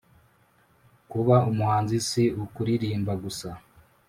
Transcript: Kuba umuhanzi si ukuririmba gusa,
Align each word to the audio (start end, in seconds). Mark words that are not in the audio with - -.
Kuba 1.11 1.35
umuhanzi 1.49 1.97
si 2.07 2.23
ukuririmba 2.43 3.13
gusa, 3.23 3.49